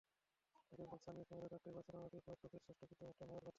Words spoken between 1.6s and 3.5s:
আটটায় বার্সেলোনাতেই প্রয়াত কোচের শেষকৃত্যানুষ্ঠান হওয়ার কথা।